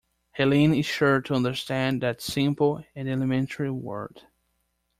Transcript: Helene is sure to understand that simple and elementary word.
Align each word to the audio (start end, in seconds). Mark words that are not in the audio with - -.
Helene 0.31 0.73
is 0.73 0.87
sure 0.87 1.21
to 1.21 1.35
understand 1.35 2.01
that 2.01 2.23
simple 2.23 2.83
and 2.95 3.07
elementary 3.07 3.69
word. 3.69 4.23